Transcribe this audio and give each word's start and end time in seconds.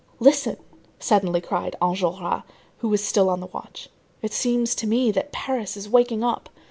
"Listen," 0.19 0.57
suddenly 0.97 1.39
cried 1.39 1.75
Enjolras, 1.79 2.41
who 2.79 2.89
was 2.89 3.03
still 3.03 3.29
on 3.29 3.39
the 3.39 3.45
watch, 3.53 3.87
"it 4.23 4.33
seems 4.33 4.73
to 4.73 4.87
me 4.87 5.11
that 5.11 5.31
Paris 5.31 5.77
is 5.77 5.87
waking 5.87 6.23
up." 6.23 6.49